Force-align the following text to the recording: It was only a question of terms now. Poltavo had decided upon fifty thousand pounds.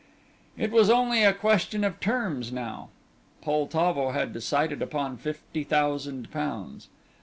It 0.57 0.71
was 0.71 0.89
only 0.89 1.23
a 1.23 1.31
question 1.31 1.83
of 1.83 1.99
terms 1.99 2.51
now. 2.51 2.89
Poltavo 3.43 4.09
had 4.13 4.33
decided 4.33 4.81
upon 4.81 5.15
fifty 5.17 5.63
thousand 5.63 6.31
pounds. 6.31 6.87